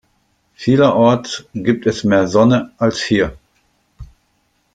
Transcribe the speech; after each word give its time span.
Vielerorts 0.55 1.45
gibt 1.53 1.85
es 1.85 2.03
mehr 2.03 2.27
Sonne 2.27 2.71
als 2.79 3.03
hier. 3.03 3.37